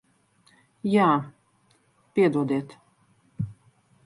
Jā. 0.93 1.09
Piedodiet. 2.17 2.75